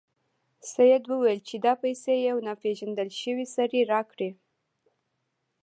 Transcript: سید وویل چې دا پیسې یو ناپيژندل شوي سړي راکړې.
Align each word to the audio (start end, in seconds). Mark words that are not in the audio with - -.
سید 0.71 1.03
وویل 1.07 1.39
چې 1.47 1.55
دا 1.65 1.73
پیسې 1.83 2.13
یو 2.29 2.37
ناپيژندل 2.47 3.09
شوي 3.21 3.45
سړي 3.55 3.81
راکړې. 3.93 4.29